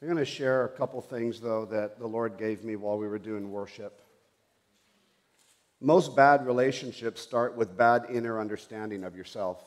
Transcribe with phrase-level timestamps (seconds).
[0.00, 3.08] I'm going to share a couple things, though, that the Lord gave me while we
[3.08, 4.00] were doing worship.
[5.80, 9.64] Most bad relationships start with bad inner understanding of yourself.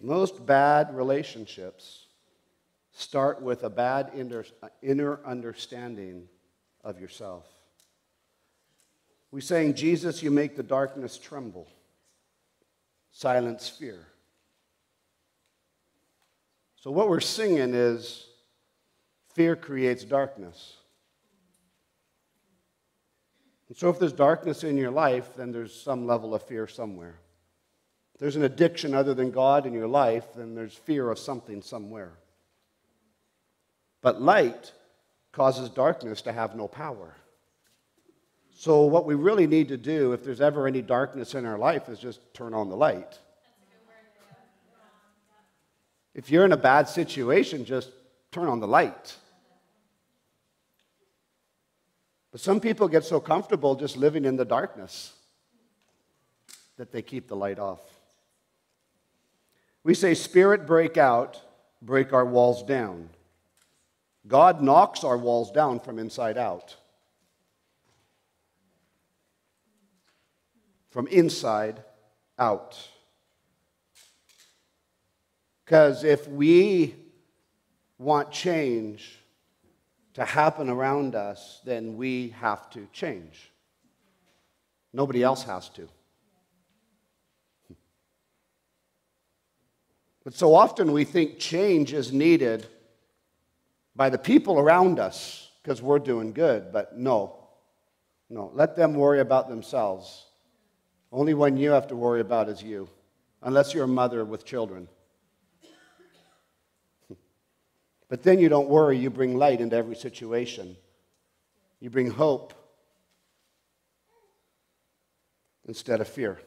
[0.00, 2.06] Most bad relationships
[2.92, 4.44] start with a bad inner,
[4.82, 6.28] inner understanding
[6.82, 7.46] of yourself.
[9.30, 11.66] We saying, Jesus, you make the darkness tremble,
[13.10, 14.06] silence fear.
[16.84, 18.26] So, what we're singing is
[19.32, 20.76] fear creates darkness.
[23.68, 27.14] And so, if there's darkness in your life, then there's some level of fear somewhere.
[28.12, 31.62] If there's an addiction other than God in your life, then there's fear of something
[31.62, 32.12] somewhere.
[34.02, 34.70] But light
[35.32, 37.14] causes darkness to have no power.
[38.54, 41.88] So, what we really need to do, if there's ever any darkness in our life,
[41.88, 43.18] is just turn on the light.
[46.14, 47.90] If you're in a bad situation, just
[48.30, 49.16] turn on the light.
[52.30, 55.12] But some people get so comfortable just living in the darkness
[56.76, 57.80] that they keep the light off.
[59.84, 61.40] We say, Spirit, break out,
[61.82, 63.10] break our walls down.
[64.26, 66.76] God knocks our walls down from inside out.
[70.90, 71.82] From inside
[72.38, 72.88] out.
[75.64, 76.94] Because if we
[77.98, 79.18] want change
[80.14, 83.50] to happen around us, then we have to change.
[84.92, 85.88] Nobody else has to.
[90.22, 92.66] But so often we think change is needed
[93.96, 96.72] by the people around us because we're doing good.
[96.72, 97.36] But no,
[98.30, 98.50] no.
[98.54, 100.26] Let them worry about themselves.
[101.12, 102.88] Only one you have to worry about is you,
[103.42, 104.88] unless you're a mother with children.
[108.14, 110.76] But then you don't worry, you bring light into every situation.
[111.80, 112.54] You bring hope
[115.66, 116.38] instead of fear.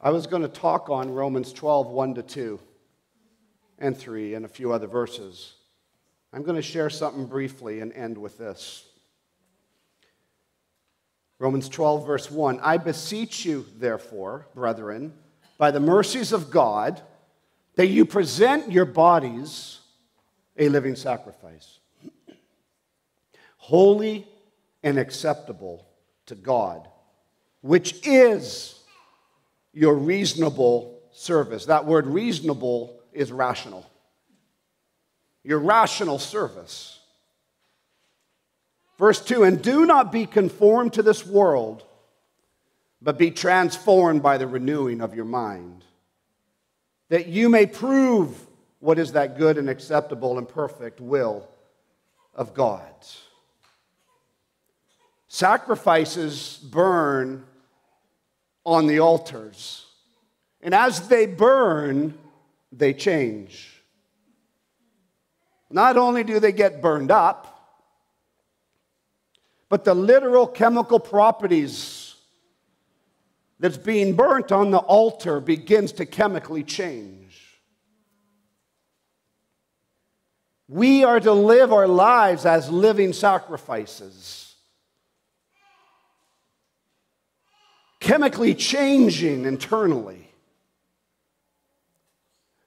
[0.00, 2.60] I was going to talk on Romans 12, 1 to 2
[3.78, 5.56] and 3, and a few other verses.
[6.32, 8.86] I'm going to share something briefly and end with this.
[11.38, 15.12] Romans 12, verse 1 I beseech you, therefore, brethren,
[15.62, 17.00] by the mercies of God
[17.76, 19.78] that you present your bodies
[20.56, 21.78] a living sacrifice,
[23.58, 24.26] holy
[24.82, 25.86] and acceptable
[26.26, 26.88] to God,
[27.60, 28.80] which is
[29.72, 31.66] your reasonable service.
[31.66, 33.88] That word reasonable is rational.
[35.44, 36.98] Your rational service.
[38.98, 41.84] Verse 2 And do not be conformed to this world
[43.02, 45.84] but be transformed by the renewing of your mind,
[47.08, 48.46] that you may prove
[48.78, 51.48] what is that good and acceptable and perfect will
[52.34, 52.94] of God.
[55.26, 57.44] Sacrifices burn
[58.64, 59.86] on the altars,
[60.60, 62.16] and as they burn,
[62.70, 63.68] they change.
[65.70, 67.48] Not only do they get burned up,
[69.68, 71.72] but the literal chemical properties
[73.62, 77.60] that's being burnt on the altar begins to chemically change.
[80.66, 84.56] We are to live our lives as living sacrifices,
[88.00, 90.28] chemically changing internally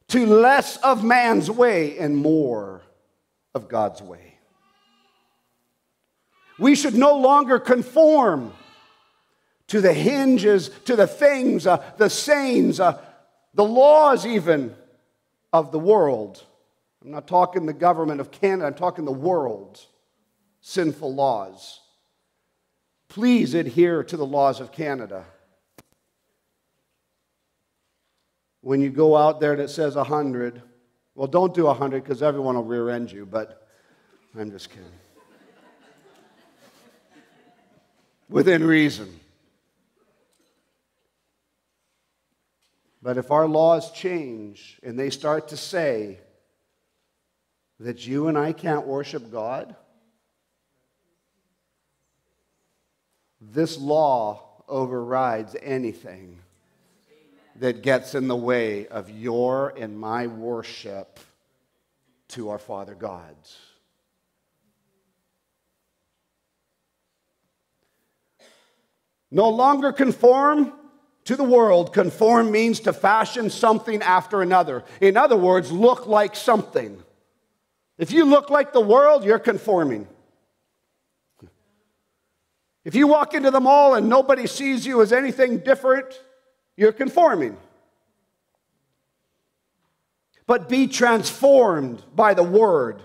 [0.07, 2.83] to less of man's way and more
[3.53, 4.37] of God's way.
[6.57, 8.53] We should no longer conform
[9.67, 12.99] to the hinges, to the things, uh, the sayings, uh,
[13.53, 14.75] the laws even
[15.51, 16.43] of the world.
[17.03, 19.79] I'm not talking the government of Canada, I'm talking the world.
[20.61, 21.79] Sinful laws.
[23.07, 25.25] Please adhere to the laws of Canada.
[28.61, 30.61] When you go out there and it says 100,
[31.13, 33.67] well, don't do 100 because everyone will rear end you, but
[34.37, 34.85] I'm just kidding.
[38.27, 39.19] Within reason.
[43.05, 46.17] But if our laws change and they start to say
[47.79, 49.75] that you and I can't worship God,
[53.39, 56.39] this law overrides anything
[57.57, 61.19] that gets in the way of your and my worship
[62.29, 63.35] to our Father God.
[69.29, 70.73] No longer conform
[71.25, 71.93] to the world.
[71.93, 74.83] Conform means to fashion something after another.
[75.01, 77.01] In other words, look like something.
[77.97, 80.07] If you look like the world, you're conforming.
[82.83, 86.21] If you walk into the mall and nobody sees you as anything different,
[86.77, 87.57] you're conforming.
[90.47, 93.01] But be transformed by the Word,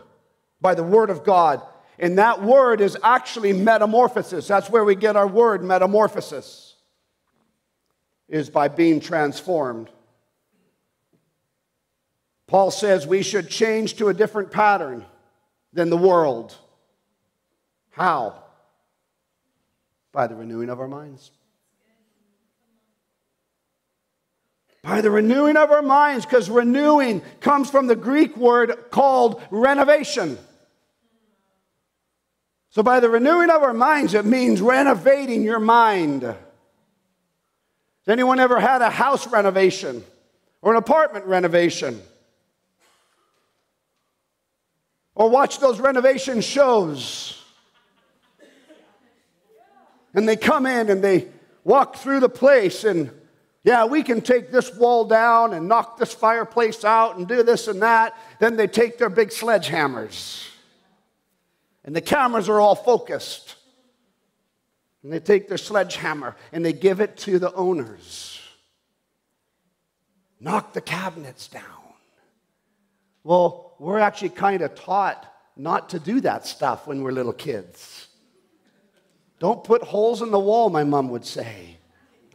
[0.60, 1.62] by the Word of God.
[2.00, 4.48] And that word is actually metamorphosis.
[4.48, 6.69] That's where we get our word, metamorphosis,
[8.30, 9.90] is by being transformed.
[12.46, 15.04] Paul says we should change to a different pattern
[15.72, 16.56] than the world.
[17.90, 18.42] How?
[20.12, 21.30] By the renewing of our minds.
[24.82, 30.38] By the renewing of our minds, because renewing comes from the Greek word called renovation.
[32.70, 36.34] So, by the renewing of our minds, it means renovating your mind.
[38.10, 40.04] Anyone ever had a house renovation
[40.62, 42.02] or an apartment renovation?
[45.14, 47.42] Or watch those renovation shows?
[50.12, 51.28] And they come in and they
[51.62, 53.10] walk through the place, and
[53.62, 57.68] yeah, we can take this wall down and knock this fireplace out and do this
[57.68, 58.16] and that.
[58.40, 60.50] Then they take their big sledgehammers
[61.84, 63.56] and the cameras are all focused.
[65.02, 68.40] And they take their sledgehammer and they give it to the owners.
[70.38, 71.64] Knock the cabinets down.
[73.22, 75.26] Well, we're actually kind of taught
[75.56, 78.08] not to do that stuff when we're little kids.
[79.38, 81.78] Don't put holes in the wall, my mom would say.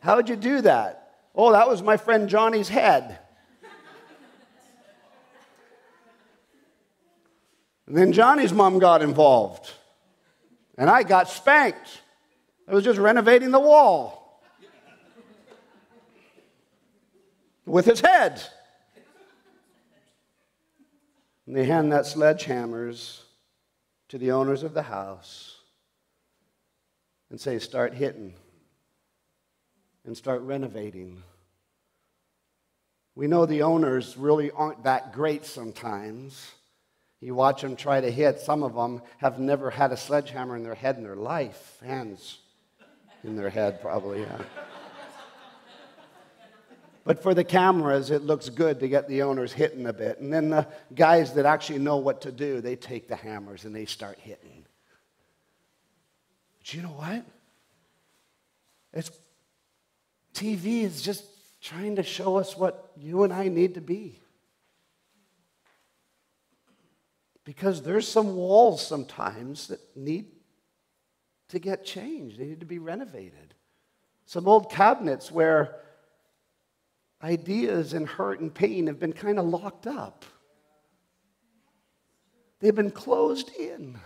[0.02, 1.14] How would you do that?
[1.36, 3.20] Oh, that was my friend Johnny's head.
[7.88, 9.72] And then Johnny's mom got involved.
[10.78, 12.02] And I got spanked.
[12.68, 14.42] I was just renovating the wall
[17.66, 18.42] with his head.
[21.46, 23.22] And they hand that sledgehammers
[24.10, 25.60] to the owners of the house
[27.30, 28.34] and say, start hitting
[30.06, 31.22] and start renovating.
[33.14, 36.52] We know the owners really aren't that great sometimes.
[37.22, 38.40] You watch them try to hit.
[38.40, 41.80] Some of them have never had a sledgehammer in their head in their life.
[41.86, 42.40] Hands
[43.26, 44.42] in their head, probably, yeah.
[47.04, 50.20] But for the cameras, it looks good to get the owners hitting a bit.
[50.20, 53.76] And then the guys that actually know what to do, they take the hammers and
[53.76, 54.66] they start hitting.
[56.58, 57.24] But you know what?
[58.92, 59.12] It's
[60.34, 61.24] TV is just
[61.62, 64.20] trying to show us what you and I need to be.
[67.44, 70.26] Because there's some walls sometimes that need
[71.50, 73.54] to get changed, they need to be renovated.
[74.26, 75.76] Some old cabinets where
[77.22, 80.26] ideas and hurt and pain have been kind of locked up,
[82.60, 84.00] they've been closed in.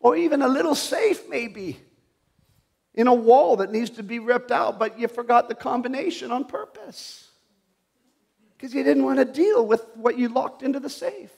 [0.00, 1.80] Or even a little safe, maybe,
[2.94, 6.44] in a wall that needs to be ripped out, but you forgot the combination on
[6.44, 7.30] purpose
[8.56, 11.32] because you didn't want to deal with what you locked into the safe.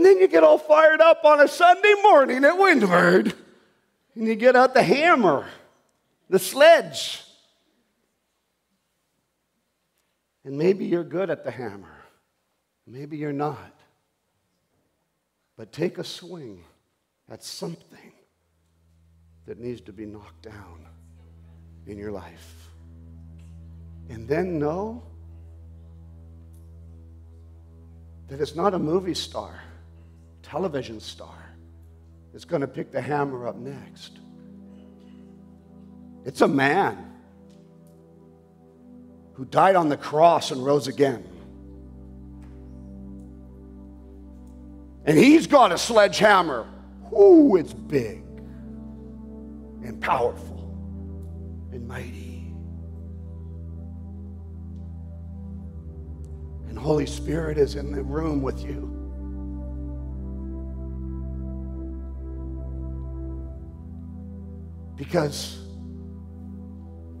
[0.00, 3.34] And then you get all fired up on a Sunday morning at Windward,
[4.14, 5.46] and you get out the hammer,
[6.30, 7.22] the sledge.
[10.42, 12.02] And maybe you're good at the hammer,
[12.86, 13.78] maybe you're not.
[15.58, 16.64] But take a swing
[17.28, 18.14] at something
[19.44, 20.86] that needs to be knocked down
[21.86, 22.70] in your life.
[24.08, 25.02] And then know
[28.28, 29.60] that it's not a movie star,
[30.50, 31.54] television star
[32.34, 34.18] is going to pick the hammer up next.
[36.24, 37.12] It's a man
[39.34, 41.24] who died on the cross and rose again.
[45.04, 46.66] And he's got a sledgehammer.
[47.12, 48.24] Ooh, it's big
[49.84, 50.74] and powerful
[51.70, 52.52] and mighty.
[56.68, 58.99] And Holy Spirit is in the room with you.
[65.00, 65.58] Because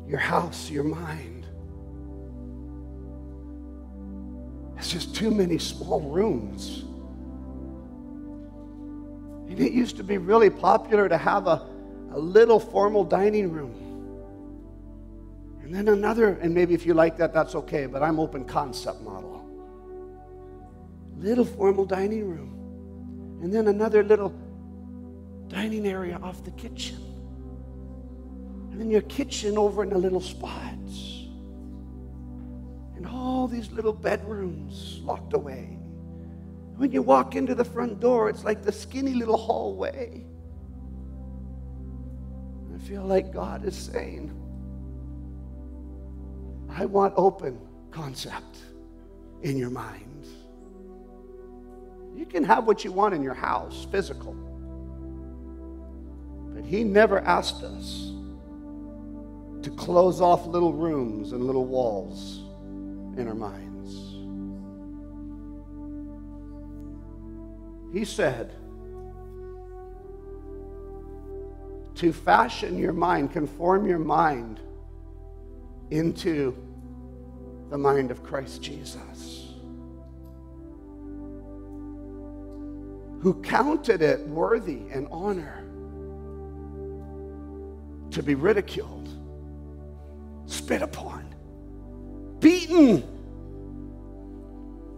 [0.06, 1.46] your house, your mind,
[4.76, 6.84] has just too many small rooms.
[9.48, 11.66] And it used to be really popular to have a,
[12.12, 13.74] a little formal dining room.
[15.62, 19.00] And then another, and maybe if you like that, that's okay, but I'm open concept
[19.00, 19.42] model.
[21.16, 23.40] Little formal dining room.
[23.42, 24.34] And then another little
[25.48, 27.09] dining area off the kitchen.
[28.80, 31.26] Then your kitchen over in the little spots.
[32.96, 35.76] And all these little bedrooms locked away.
[36.76, 40.24] When you walk into the front door, it's like the skinny little hallway.
[42.74, 44.30] I feel like God is saying,
[46.70, 47.60] I want open
[47.90, 48.60] concept
[49.42, 50.24] in your mind.
[52.16, 54.32] You can have what you want in your house, physical.
[56.54, 58.10] But He never asked us
[59.62, 62.40] to close off little rooms and little walls
[63.18, 63.70] in our minds.
[67.92, 68.54] He said,
[71.96, 74.60] to fashion your mind, conform your mind
[75.90, 76.56] into
[77.68, 79.54] the mind of Christ Jesus,
[83.20, 85.62] who counted it worthy and honor
[88.12, 89.08] to be ridiculed,
[90.70, 91.24] spit upon,
[92.38, 93.02] beaten,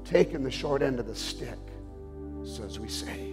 [0.05, 1.59] taken the short end of the stick
[2.45, 3.33] so as we say.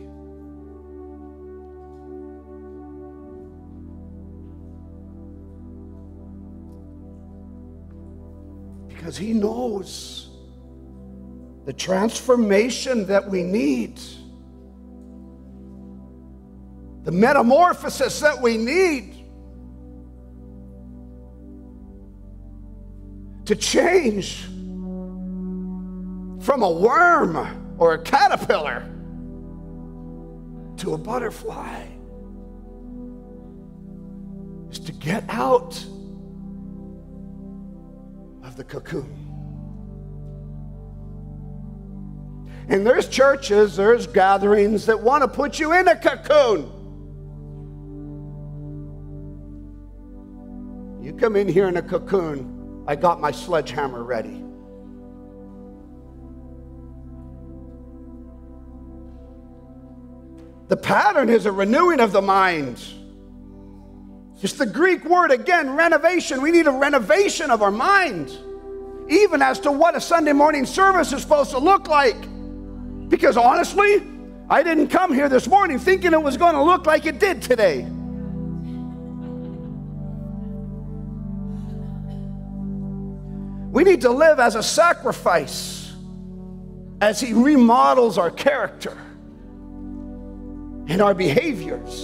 [8.87, 10.29] Because he knows
[11.65, 13.99] the transformation that we need,
[17.03, 19.08] the metamorphosis that we need
[23.49, 24.43] to change
[26.39, 28.87] from a worm or a caterpillar
[30.77, 31.83] to a butterfly
[34.69, 35.83] is to get out
[38.43, 39.15] of the cocoon.
[42.67, 46.69] And there's churches, there's gatherings that want to put you in a cocoon.
[51.03, 52.58] You come in here in a cocoon,
[52.89, 54.43] I got my sledgehammer ready.
[60.69, 62.83] The pattern is a renewing of the mind.
[64.41, 66.41] It's the Greek word again, renovation.
[66.41, 68.35] We need a renovation of our mind,
[69.07, 72.19] even as to what a Sunday morning service is supposed to look like.
[73.07, 74.01] Because honestly,
[74.49, 77.43] I didn't come here this morning thinking it was going to look like it did
[77.43, 77.87] today.
[83.79, 85.93] We need to live as a sacrifice
[86.99, 88.97] as He remodels our character
[90.89, 92.01] and our behaviors.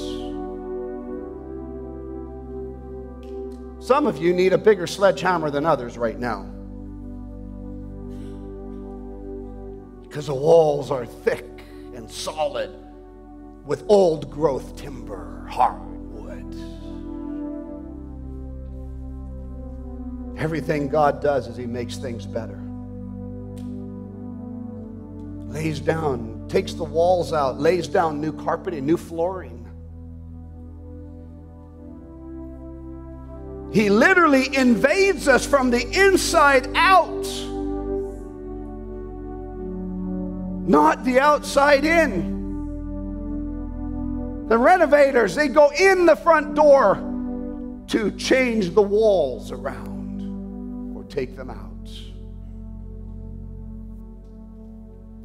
[3.85, 6.43] Some of you need a bigger sledgehammer than others right now.
[10.03, 11.45] Because the walls are thick
[11.93, 12.73] and solid
[13.65, 16.55] with old growth timber, hardwood.
[20.37, 22.59] Everything God does is He makes things better.
[25.51, 29.61] Lays down takes the walls out, lays down new carpeting, new flooring.
[33.73, 37.25] He literally invades us from the inside out,
[40.67, 42.35] not the outside in.
[44.47, 46.95] The renovators, they go in the front door
[47.87, 49.94] to change the walls around
[51.15, 51.89] take them out.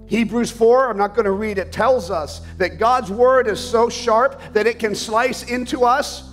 [0.07, 3.89] Hebrews 4, I'm not going to read it, tells us that God's word is so
[3.89, 6.29] sharp that it can slice into us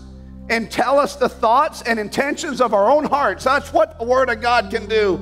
[0.50, 3.44] and tell us the thoughts and intentions of our own hearts.
[3.44, 5.18] That's what the word of God can do.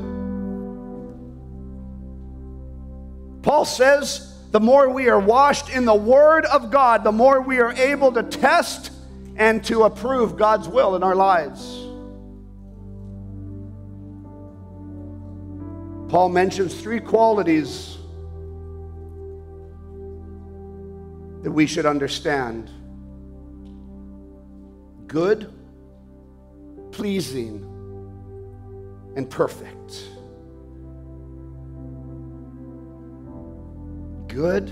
[3.42, 7.60] Paul says, the more we are washed in the word of God, the more we
[7.60, 8.92] are able to test
[9.36, 11.85] and to approve God's will in our lives.
[16.16, 17.98] Paul mentions three qualities
[21.44, 22.72] that we should understand
[25.08, 25.54] good,
[26.94, 27.66] pleasing,
[29.18, 30.08] and perfect.
[34.28, 34.70] Good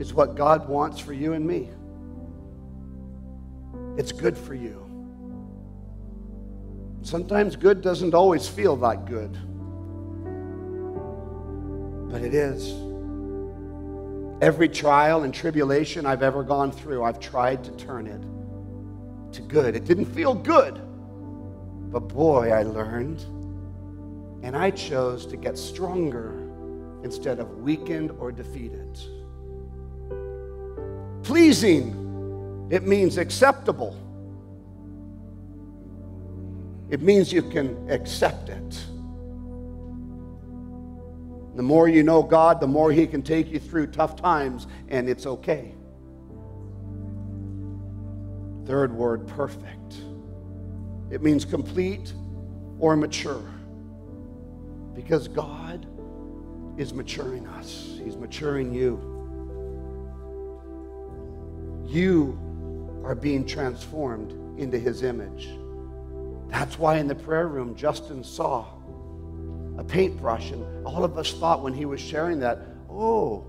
[0.00, 1.70] is what God wants for you and me.
[3.96, 4.84] It's good for you.
[7.02, 9.38] Sometimes good doesn't always feel that good,
[12.10, 12.74] but it is.
[14.42, 18.22] Every trial and tribulation I've ever gone through, I've tried to turn it
[19.34, 19.76] to good.
[19.76, 20.80] It didn't feel good,
[21.92, 23.20] but boy, I learned.
[24.42, 26.32] And I chose to get stronger
[27.04, 28.98] instead of weakened or defeated.
[31.22, 33.96] pleasing, it means acceptable.
[36.88, 38.84] It means you can accept it.
[41.60, 45.10] The more you know God, the more He can take you through tough times, and
[45.10, 45.74] it's okay.
[48.64, 49.96] Third word, perfect.
[51.10, 52.14] It means complete
[52.78, 53.44] or mature.
[54.94, 55.86] Because God
[56.78, 58.96] is maturing us, He's maturing you.
[61.86, 62.38] You
[63.04, 65.50] are being transformed into His image.
[66.48, 68.79] That's why in the prayer room, Justin saw
[69.80, 72.58] a paintbrush, and all of us thought when he was sharing that,
[72.90, 73.46] oh,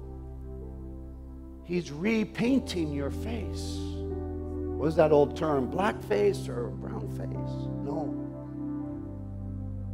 [1.66, 3.78] he's repainting your face.
[3.78, 5.70] What was that old term?
[5.70, 7.68] Black face or brown face?
[7.84, 8.18] No.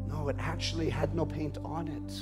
[0.07, 2.13] No, it actually had no paint on it.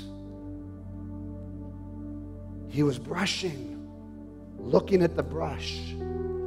[2.73, 3.85] He was brushing,
[4.57, 5.93] looking at the brush,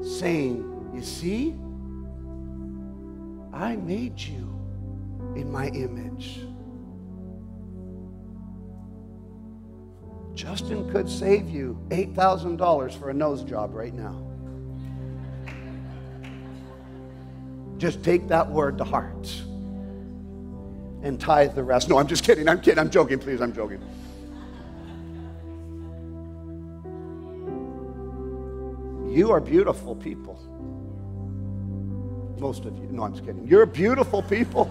[0.03, 1.55] saying, You see,
[3.53, 4.59] I made you
[5.37, 6.41] in my image.
[10.39, 14.23] Justin could save you $8,000 for a nose job right now.
[17.77, 19.35] Just take that word to heart
[21.03, 21.89] and tithe the rest.
[21.89, 22.49] No, I'm just kidding.
[22.49, 22.79] I'm kidding.
[22.79, 23.19] I'm joking.
[23.19, 23.83] Please, I'm joking.
[29.13, 30.37] You are beautiful people.
[32.39, 32.87] Most of you.
[32.93, 33.45] No, I'm just kidding.
[33.45, 34.67] You're beautiful people.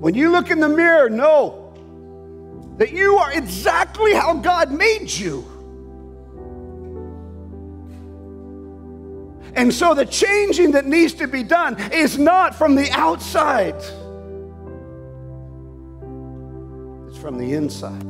[0.00, 1.63] When you look in the mirror, know
[2.76, 5.44] that you are exactly how God made you.
[9.56, 13.76] And so the changing that needs to be done is not from the outside,
[17.08, 18.04] it's from the inside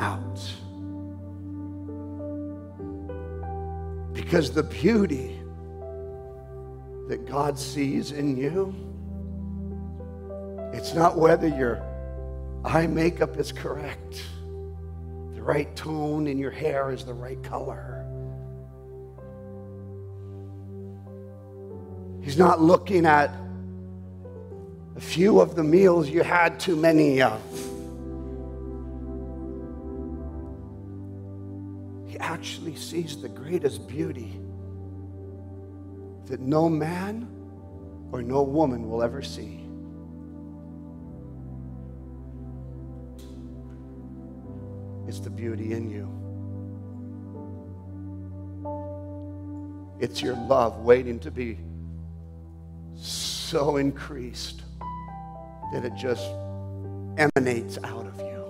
[0.00, 0.40] out.
[4.12, 5.38] Because the beauty
[7.08, 8.74] that God sees in you,
[10.72, 11.80] it's not whether your
[12.66, 14.22] eye makeup is correct,
[15.34, 18.02] the right tone in your hair is the right color.
[22.22, 23.30] He's not looking at
[24.96, 27.40] a few of the meals you had too many of.
[32.08, 34.40] He actually sees the greatest beauty
[36.26, 37.28] that no man
[38.10, 39.65] or no woman will ever see.
[45.16, 46.06] It's the beauty in you.
[49.98, 51.56] It's your love waiting to be
[52.94, 54.60] so increased
[55.72, 56.30] that it just
[57.16, 58.44] emanates out of you.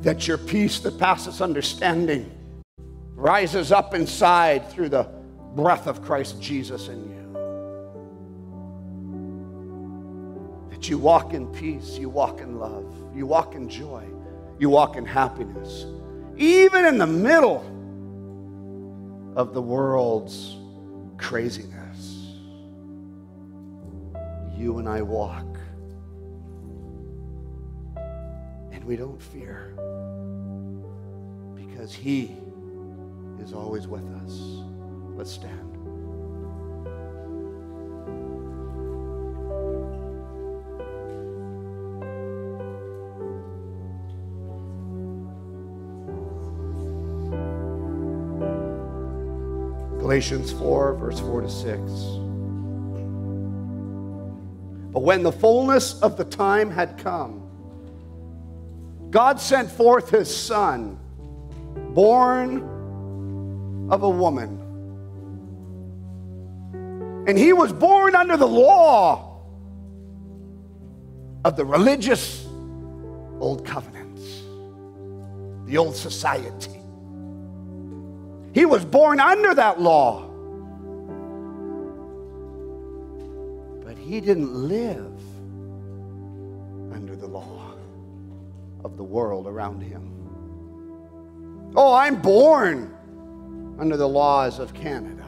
[0.00, 2.32] That your peace that passes understanding
[3.14, 5.06] rises up inside through the
[5.54, 7.13] breath of Christ Jesus in you.
[10.86, 14.04] You walk in peace, you walk in love, you walk in joy,
[14.58, 15.86] you walk in happiness,
[16.36, 17.64] even in the middle
[19.34, 20.56] of the world's
[21.16, 22.28] craziness.
[24.56, 25.58] You and I walk,
[28.70, 29.74] and we don't fear
[31.56, 32.36] because He
[33.40, 34.38] is always with us.
[35.16, 35.73] Let's stand.
[50.14, 51.66] Galatians 4, verse 4 to 6.
[54.92, 57.42] But when the fullness of the time had come,
[59.10, 61.00] God sent forth his son,
[61.94, 62.62] born
[63.90, 64.60] of a woman.
[67.26, 69.42] And he was born under the law
[71.44, 72.46] of the religious
[73.40, 74.44] old covenants,
[75.66, 76.83] the old society.
[78.64, 80.22] He was born under that law.
[83.84, 85.20] But he didn't live
[86.94, 87.74] under the law
[88.82, 90.10] of the world around him.
[91.76, 92.90] Oh, I'm born
[93.78, 95.26] under the laws of Canada.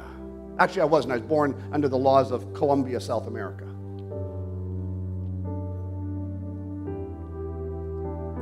[0.59, 1.13] Actually, I wasn't.
[1.13, 3.67] I was born under the laws of Colombia, South America.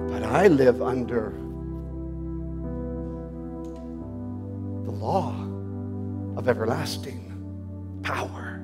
[0.08, 1.43] But I live under
[4.90, 5.34] law
[6.36, 8.60] of everlasting power,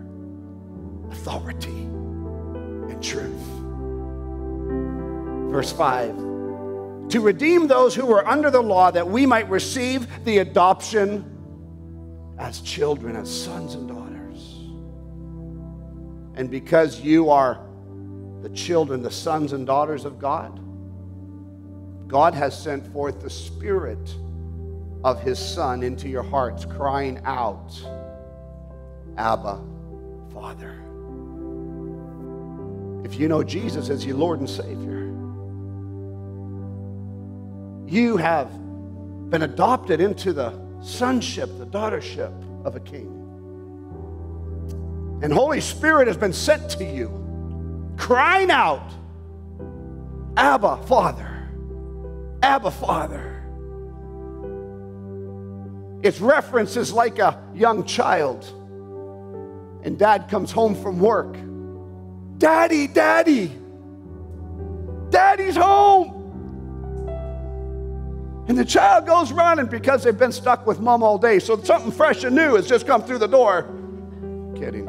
[1.11, 3.47] authority, and truth.
[5.51, 6.31] Verse 5
[7.11, 11.25] to redeem those who were under the law, that we might receive the adoption
[12.39, 14.55] as children, as sons and daughters.
[16.39, 17.61] And because you are
[18.43, 20.61] the children, the sons and daughters of God,
[22.07, 24.15] God has sent forth the Spirit
[25.05, 27.73] of His Son into your hearts, crying out,
[29.17, 29.61] Abba,
[30.33, 30.73] Father.
[33.05, 35.07] If you know Jesus as your Lord and Savior,
[37.89, 38.51] you have
[39.31, 42.33] been adopted into the sonship, the daughtership
[42.65, 43.17] of a king.
[45.23, 48.91] And Holy Spirit has been sent to you, crying out,
[50.37, 51.49] Abba, Father,
[52.43, 53.30] Abba, Father.
[56.03, 58.45] Its reference is like a young child,
[59.85, 61.37] and dad comes home from work.
[62.39, 63.53] Daddy, Daddy,
[65.11, 66.17] Daddy's home.
[68.49, 71.39] And the child goes running because they've been stuck with mom all day.
[71.39, 73.63] So something fresh and new has just come through the door.
[74.57, 74.89] Kidding.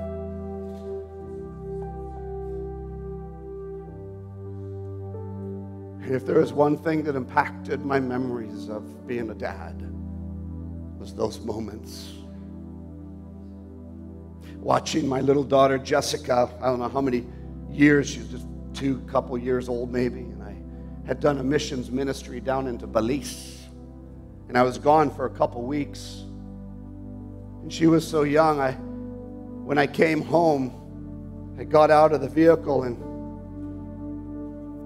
[6.10, 9.76] If there was one thing that impacted my memories of being a dad,
[11.02, 12.14] was those moments.
[14.58, 17.26] Watching my little daughter Jessica, I don't know how many
[17.72, 20.56] years, she's just two couple years old maybe and I
[21.08, 23.58] had done a missions ministry down into Belize.
[24.48, 26.24] And I was gone for a couple weeks.
[27.64, 32.30] And she was so young, I when I came home, I got out of the
[32.30, 32.96] vehicle and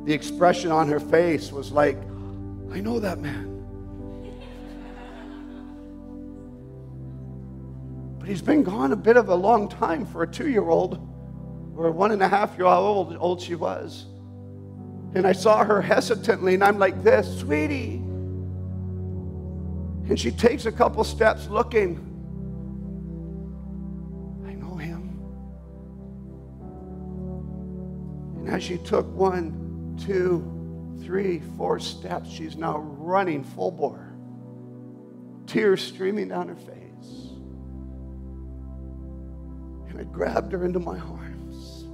[0.08, 1.97] the expression on her face was like,
[2.71, 3.55] I know that man.
[8.26, 10.96] But he's been gone a bit of a long time for a two year old
[11.78, 14.08] or a one and a half year old old she was.
[15.14, 17.98] And I saw her hesitantly, and I'm like this, sweetie.
[20.08, 21.98] And she takes a couple steps looking.
[24.48, 25.20] I know him.
[28.38, 34.16] And as she took one, two, three, four steps, she's now running full bore,
[35.46, 36.85] tears streaming down her face.
[39.96, 41.86] And I grabbed her into my arms.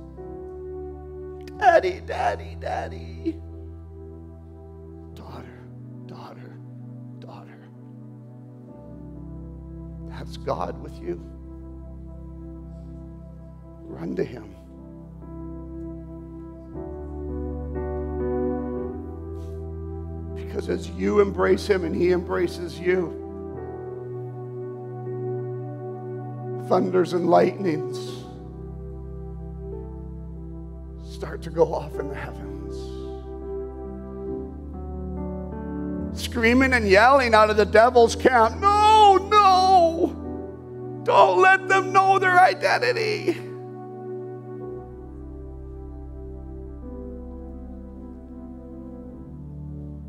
[1.59, 3.39] Daddy, daddy, daddy.
[5.13, 5.61] Daughter,
[6.07, 6.57] daughter,
[7.19, 7.69] daughter.
[10.09, 11.21] That's God with you.
[13.83, 14.55] Run to Him.
[20.35, 23.20] Because as you embrace Him and He embraces you,
[26.71, 27.97] thunders and lightnings
[31.03, 32.77] start to go off in the heavens.
[36.17, 41.03] Screaming and yelling out of the devil's camp No, no!
[41.03, 43.31] Don't let them know their identity.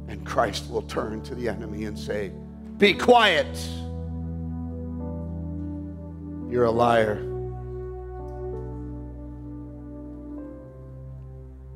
[0.07, 2.31] And Christ will turn to the enemy and say,
[2.79, 3.59] Be quiet.
[6.53, 7.15] You're a liar.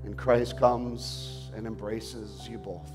[0.05, 2.91] And Christ comes and embraces you both.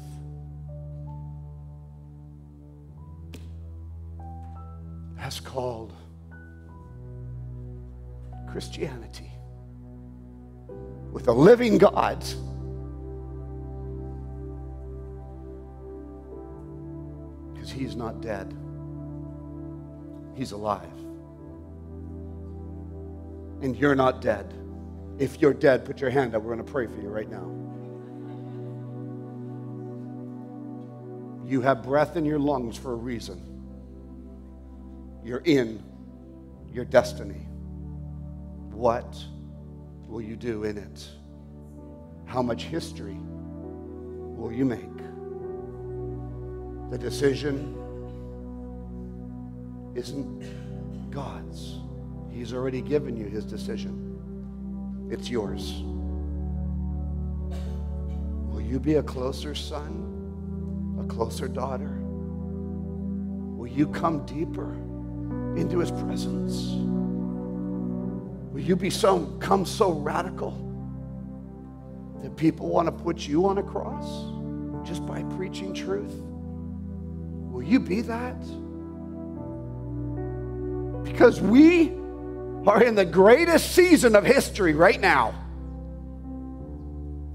[5.18, 5.92] That's called
[8.52, 9.32] Christianity
[11.12, 12.24] with a living God.
[17.56, 18.54] Because he's not dead,
[20.36, 20.88] he's alive.
[23.62, 24.54] And you're not dead.
[25.20, 26.42] If you're dead, put your hand up.
[26.42, 27.48] We're going to pray for you right now.
[31.48, 33.40] You have breath in your lungs for a reason.
[35.24, 35.84] You're in
[36.72, 37.48] your destiny.
[38.72, 39.24] What
[40.08, 41.08] will you do in it?
[42.26, 44.98] How much history will you make?
[46.90, 47.76] The decision
[49.94, 51.78] isn't God's.
[52.32, 55.10] He's already given you his decision.
[55.12, 55.82] It's yours.
[58.50, 62.00] Will you be a closer son, a closer daughter?
[62.02, 64.74] Will you come deeper
[65.60, 66.72] into his presence?
[68.54, 70.68] Will you be so come so radical
[72.24, 76.14] that people want to put you on a cross just by preaching truth?
[77.52, 78.40] Will you be that?
[81.04, 82.01] Because we
[82.68, 85.34] are in the greatest season of history right now.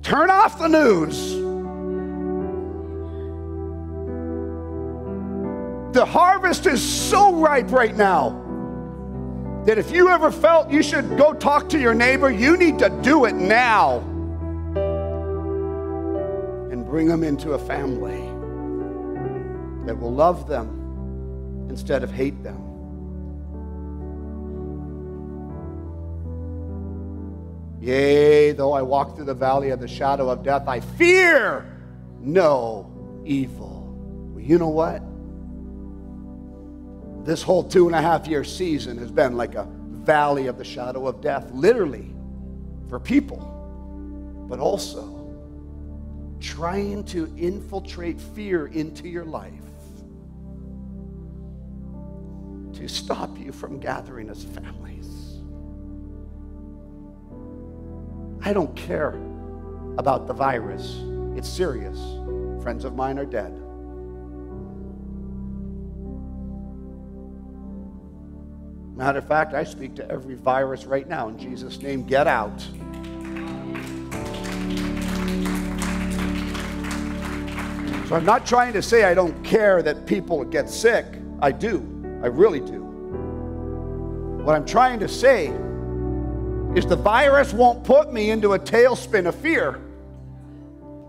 [0.02, 1.46] Turn off the news.
[5.96, 8.42] the harvest is so ripe right now
[9.64, 12.90] that if you ever felt you should go talk to your neighbor, you need to
[13.02, 14.00] do it now
[16.70, 18.20] and bring them into a family
[19.86, 22.65] that will love them instead of hate them.
[27.80, 31.66] Yea, though I walk through the valley of the shadow of death, I fear
[32.20, 32.90] no
[33.24, 34.32] evil.
[34.32, 35.02] Well, you know what?
[37.26, 40.64] This whole two and a half year season has been like a valley of the
[40.64, 42.14] shadow of death, literally,
[42.88, 45.12] for people, but also
[46.40, 49.52] trying to infiltrate fear into your life
[52.74, 55.25] to stop you from gathering as families.
[58.46, 59.08] I don't care
[59.98, 61.00] about the virus,
[61.36, 61.98] it's serious.
[62.62, 63.52] Friends of mine are dead.
[68.96, 72.06] Matter of fact, I speak to every virus right now in Jesus' name.
[72.06, 72.60] Get out.
[78.06, 81.04] So I'm not trying to say I don't care that people get sick.
[81.40, 81.78] I do.
[82.22, 82.84] I really do.
[84.44, 85.52] What I'm trying to say
[86.76, 89.80] is the virus won't put me into a tailspin of fear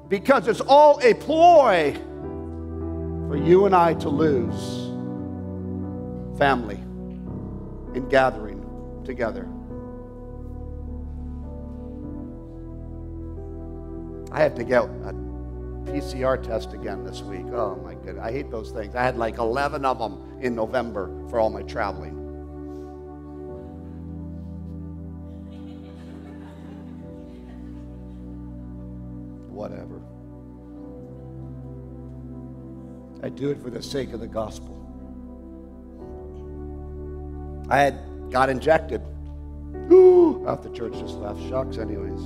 [0.08, 1.94] because it's all a ploy
[3.28, 4.88] for you and I to lose
[6.40, 8.64] family and gathering
[9.04, 9.46] together.
[14.32, 15.14] I had to get a
[15.84, 17.46] PCR test again this week.
[17.52, 18.24] Oh my goodness.
[18.24, 18.96] I hate those things.
[18.96, 22.17] I had like 11 of them in November for all my traveling.
[33.28, 34.74] I do it for the sake of the gospel.
[37.70, 38.00] I had
[38.32, 39.02] got injected.
[39.92, 41.38] Ooh, half the church just left.
[41.50, 42.22] Shucks, anyways.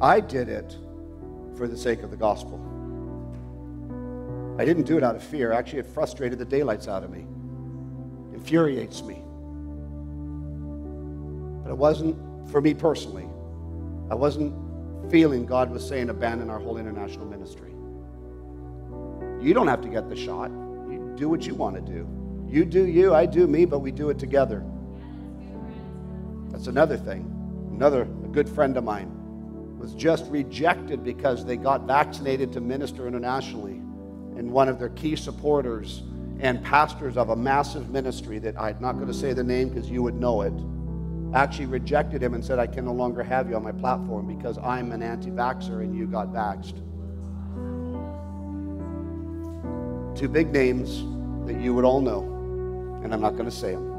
[0.00, 0.76] I did it
[1.56, 2.58] for the sake of the gospel.
[4.58, 5.52] I didn't do it out of fear.
[5.52, 7.26] Actually, it frustrated the daylights out of me,
[8.34, 9.22] infuriates me.
[11.62, 13.28] But it wasn't for me personally.
[14.10, 14.52] I wasn't
[15.12, 17.75] feeling God was saying, abandon our whole international ministry.
[19.46, 20.50] You don't have to get the shot.
[20.50, 22.08] You do what you want to do.
[22.48, 24.64] You do you, I do me, but we do it together.
[26.50, 27.32] That's another thing.
[27.72, 29.08] Another a good friend of mine
[29.78, 33.74] was just rejected because they got vaccinated to minister internationally.
[34.36, 36.02] And one of their key supporters
[36.40, 39.88] and pastors of a massive ministry that I'm not going to say the name because
[39.88, 40.54] you would know it
[41.36, 44.58] actually rejected him and said, I can no longer have you on my platform because
[44.58, 46.82] I'm an anti vaxxer and you got vaxxed.
[50.16, 51.04] Two big names
[51.46, 52.22] that you would all know,
[53.04, 53.92] and I'm not going to say them.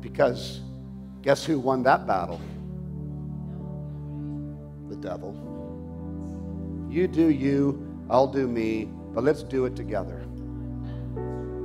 [0.00, 0.60] Because
[1.22, 2.40] guess who won that battle?
[4.88, 5.34] The devil.
[6.88, 10.24] You do you, I'll do me, but let's do it together.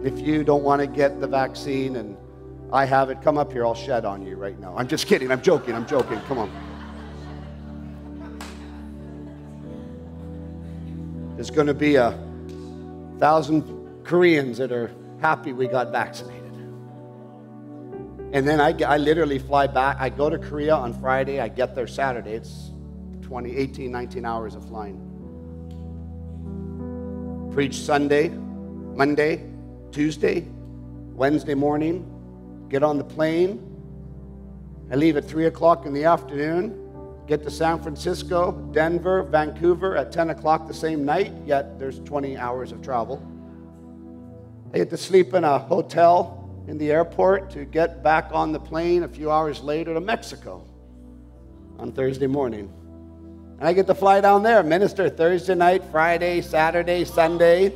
[0.04, 2.18] If you don't want to get the vaccine and
[2.72, 4.76] I have it, come up here, I'll shed on you right now.
[4.76, 6.20] I'm just kidding, I'm joking, I'm joking.
[6.22, 6.73] Come on.
[11.44, 12.18] There's going to be a
[13.20, 16.54] thousand Koreans that are happy we got vaccinated.
[18.32, 19.98] And then I, I literally fly back.
[20.00, 21.42] I go to Korea on Friday.
[21.42, 22.32] I get there Saturday.
[22.32, 22.72] It's
[23.24, 25.02] 20, 18, 19 hours of flying.
[27.52, 29.46] Preach Sunday, Monday,
[29.92, 32.10] Tuesday, Wednesday morning.
[32.70, 33.60] Get on the plane.
[34.90, 36.83] I leave at 3 o'clock in the afternoon.
[37.28, 42.38] Get to San Francisco, Denver, Vancouver at 10 o'clock the same night, yet there's 20
[42.38, 43.26] hours of travel.
[44.74, 48.60] I get to sleep in a hotel in the airport to get back on the
[48.60, 50.66] plane a few hours later to Mexico
[51.80, 52.72] on Thursday morning.
[53.60, 57.74] And I get to fly down there, minister Thursday night, Friday, Saturday, Sunday.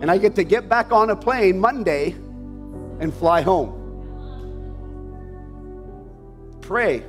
[0.00, 2.12] And I get to get back on a plane Monday
[3.00, 3.82] and fly home.
[6.62, 7.04] Pray.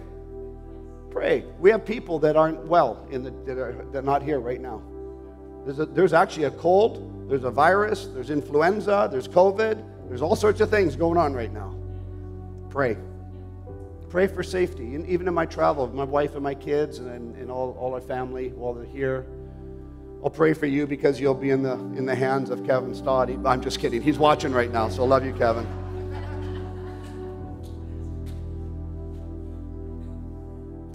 [1.17, 1.43] Pray.
[1.57, 4.61] We have people that aren't well in the, that, are, that are not here right
[4.61, 4.83] now.
[5.65, 10.35] There's, a, there's actually a cold, there's a virus, there's influenza, there's COVID, there's all
[10.35, 11.73] sorts of things going on right now.
[12.69, 12.97] Pray.
[14.11, 14.93] Pray for safety.
[14.93, 18.01] And even in my travel, my wife and my kids and, and all, all our
[18.01, 19.25] family while they're here.
[20.23, 23.43] I'll pray for you because you'll be in the, in the hands of Kevin Stoddy.
[23.43, 24.03] I'm just kidding.
[24.03, 25.65] He's watching right now, so I love you, Kevin.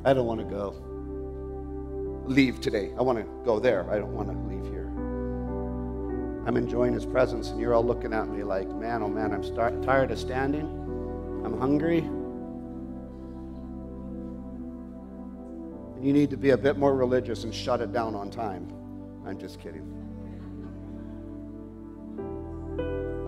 [0.05, 0.75] I don't want to go
[2.27, 2.93] leave today.
[2.99, 3.89] I want to go there.
[3.91, 4.89] I don't want to leave here.
[6.47, 9.45] I'm enjoying his presence, and you're all looking at me like, man, oh man, I'm
[9.45, 10.67] start, tired of standing.
[11.45, 11.99] I'm hungry.
[15.97, 18.73] And you need to be a bit more religious and shut it down on time.
[19.25, 19.87] I'm just kidding.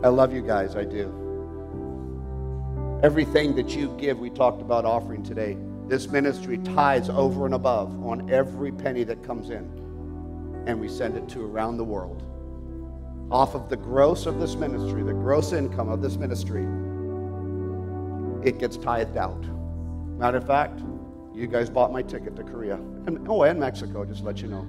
[0.02, 1.20] I love you guys, I do.
[3.04, 5.56] Everything that you give, we talked about offering today.
[5.88, 9.64] This ministry tithes over and above on every penny that comes in,
[10.66, 12.22] and we send it to around the world.
[13.30, 16.64] Off of the gross of this ministry, the gross income of this ministry,
[18.48, 19.42] it gets tithed out.
[20.18, 20.80] Matter of fact,
[21.34, 22.76] you guys bought my ticket to Korea.
[22.76, 24.66] And, oh, and Mexico, just let you know.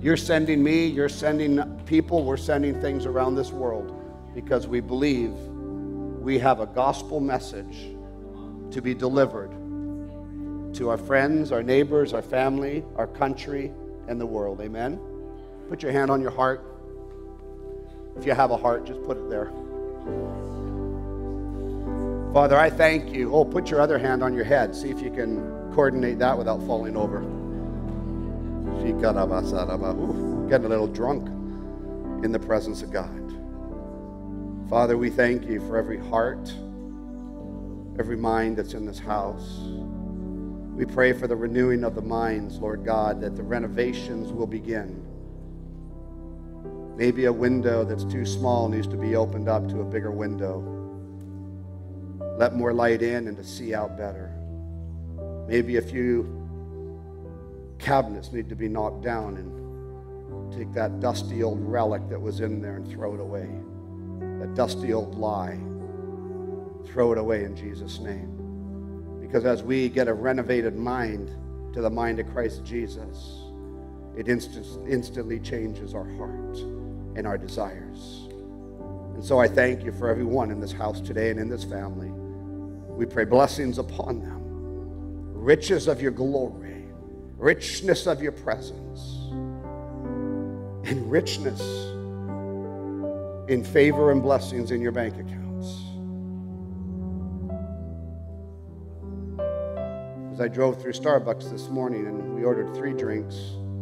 [0.00, 3.98] You're sending me, you're sending people, we're sending things around this world
[4.34, 7.91] because we believe we have a gospel message
[8.72, 9.52] to be delivered
[10.74, 13.72] to our friends, our neighbors, our family, our country,
[14.08, 14.60] and the world.
[14.60, 14.98] Amen?
[15.68, 16.64] Put your hand on your heart.
[18.16, 19.52] If you have a heart, just put it there.
[22.32, 23.34] Father, I thank you.
[23.34, 24.74] Oh, put your other hand on your head.
[24.74, 27.20] See if you can coordinate that without falling over.
[30.48, 31.28] Getting a little drunk
[32.24, 33.18] in the presence of God.
[34.68, 36.52] Father, we thank you for every heart,
[37.98, 39.60] every mind that's in this house.
[40.76, 45.04] We pray for the renewing of the minds, Lord God, that the renovations will begin.
[46.96, 50.72] Maybe a window that's too small needs to be opened up to a bigger window
[52.42, 54.32] let more light in and to see out better.
[55.46, 56.48] Maybe a few
[57.78, 62.60] cabinets need to be knocked down and take that dusty old relic that was in
[62.60, 63.48] there and throw it away.
[64.40, 65.58] That dusty old lie.
[66.86, 69.18] Throw it away in Jesus' name.
[69.20, 71.30] Because as we get a renovated mind
[71.74, 73.42] to the mind of Christ Jesus,
[74.16, 76.58] it instant, instantly changes our heart
[77.16, 78.28] and our desires.
[79.14, 82.10] And so I thank you for everyone in this house today and in this family.
[82.88, 84.42] We pray blessings upon them,
[85.32, 86.84] riches of your glory,
[87.36, 89.00] richness of your presence,
[90.84, 91.60] and richness
[93.48, 95.41] in favor and blessings in your bank accounts.
[100.42, 103.36] I drove through Starbucks this morning and we ordered three drinks,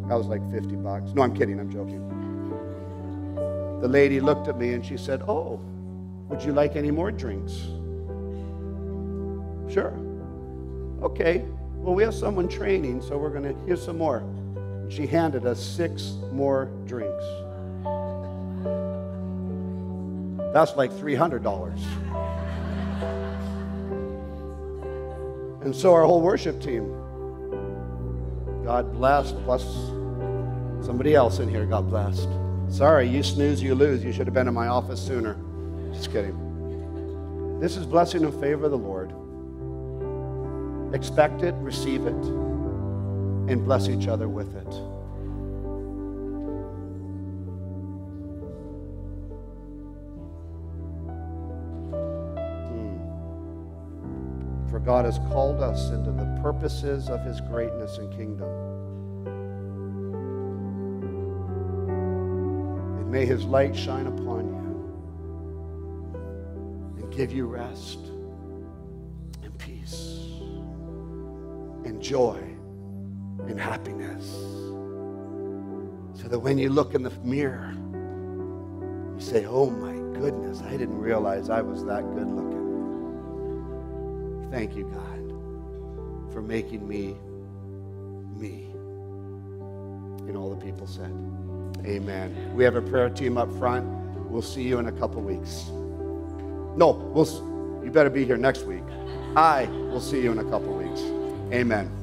[0.07, 1.11] that was like 50 bucks.
[1.15, 2.07] No, I'm kidding, I'm joking.
[3.81, 5.59] The lady looked at me and she said, Oh,
[6.29, 7.53] would you like any more drinks?
[9.73, 9.97] Sure.
[11.01, 11.43] Okay.
[11.77, 14.23] Well, we have someone training, so we're going to, here's some more.
[14.87, 17.23] She handed us six more drinks.
[20.53, 22.30] That's like $300.
[25.63, 26.89] And so our whole worship team,
[28.63, 29.63] God blessed, plus
[30.83, 32.29] somebody else in here got blessed.
[32.69, 34.03] Sorry, you snooze, you lose.
[34.03, 35.37] You should have been in my office sooner.
[35.93, 37.59] Just kidding.
[37.59, 39.13] This is blessing and favor of the Lord.
[40.95, 45.00] Expect it, receive it, and bless each other with it.
[54.83, 58.49] God has called us into the purposes of his greatness and kingdom.
[62.99, 64.61] And may his light shine upon you
[66.97, 67.99] and give you rest
[69.43, 70.17] and peace
[71.85, 72.41] and joy
[73.47, 74.31] and happiness.
[76.19, 77.71] So that when you look in the mirror,
[79.15, 82.60] you say, Oh my goodness, I didn't realize I was that good looking.
[84.51, 87.15] Thank you, God, for making me
[88.35, 88.67] me.
[90.27, 91.11] And all the people said,
[91.85, 92.53] Amen.
[92.53, 93.85] We have a prayer team up front.
[94.29, 95.67] We'll see you in a couple weeks.
[96.77, 97.25] No, we'll,
[97.83, 98.83] you better be here next week.
[99.35, 101.01] I will see you in a couple weeks.
[101.53, 102.00] Amen.